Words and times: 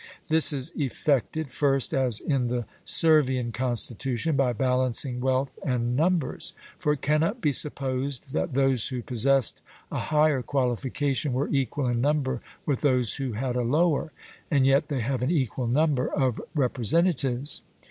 This 0.29 0.51
is 0.51 0.71
effected, 0.75 1.51
first 1.51 1.93
as 1.93 2.19
in 2.19 2.47
the 2.47 2.65
Servian 2.83 3.51
constitution, 3.51 4.35
by 4.35 4.51
balancing 4.51 5.19
wealth 5.19 5.53
and 5.63 5.95
numbers; 5.95 6.53
for 6.79 6.93
it 6.93 7.03
cannot 7.03 7.39
be 7.39 7.51
supposed 7.51 8.33
that 8.33 8.55
those 8.55 8.87
who 8.87 9.03
possessed 9.03 9.61
a 9.91 9.99
higher 9.99 10.41
qualification 10.41 11.33
were 11.33 11.49
equal 11.49 11.85
in 11.85 12.01
number 12.01 12.41
with 12.65 12.81
those 12.81 13.17
who 13.17 13.33
had 13.33 13.55
a 13.55 13.61
lower, 13.61 14.11
and 14.49 14.65
yet 14.65 14.87
they 14.87 15.01
have 15.01 15.21
an 15.21 15.29
equal 15.29 15.67
number 15.67 16.07
of 16.07 16.41
representatives. 16.55 17.61